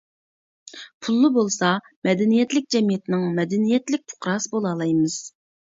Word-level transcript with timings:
پۇللا 1.07 1.31
بولسا، 1.35 1.69
مەدەنىيەتلىك 2.09 2.67
جەمئىيەتنىڭ 2.77 3.29
مەدەنىيەتلىك 3.39 4.07
پۇقراسى 4.11 4.55
بولالايمىز. 4.57 5.25